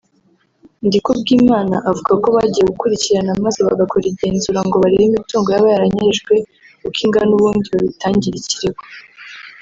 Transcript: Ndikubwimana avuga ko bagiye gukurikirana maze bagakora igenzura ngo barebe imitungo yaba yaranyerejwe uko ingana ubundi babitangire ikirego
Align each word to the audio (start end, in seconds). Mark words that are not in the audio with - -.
Ndikubwimana 0.87 1.75
avuga 1.89 2.13
ko 2.23 2.27
bagiye 2.35 2.65
gukurikirana 2.71 3.31
maze 3.45 3.59
bagakora 3.67 4.05
igenzura 4.11 4.59
ngo 4.65 4.75
barebe 4.83 5.03
imitungo 5.07 5.47
yaba 5.53 5.67
yaranyerejwe 5.73 6.33
uko 6.87 6.99
ingana 7.05 7.31
ubundi 7.35 7.67
babitangire 7.73 8.37
ikirego 8.39 8.81